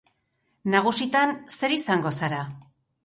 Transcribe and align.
Nagusitan 0.75 1.35
zer 1.57 1.77
izango 1.77 2.15
zara? 2.21 2.41